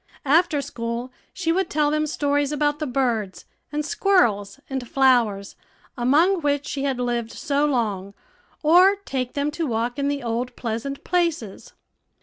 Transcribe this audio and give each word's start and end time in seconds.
After 0.25 0.63
school 0.63 1.13
she 1.31 1.51
would 1.51 1.69
tell 1.69 1.91
them 1.91 2.07
stories 2.07 2.51
about 2.51 2.79
the 2.79 2.87
birds, 2.87 3.45
and 3.71 3.85
squirrels, 3.85 4.59
and 4.67 4.89
flowers, 4.89 5.55
among 5.95 6.41
which 6.41 6.65
she 6.65 6.81
had 6.85 6.97
lived 6.99 7.31
so 7.31 7.67
long, 7.67 8.15
or 8.63 8.95
take 9.05 9.33
them 9.33 9.51
to 9.51 9.67
walk 9.67 9.99
in 9.99 10.07
the 10.07 10.23
old 10.23 10.55
pleasant 10.55 11.03
places. 11.03 11.73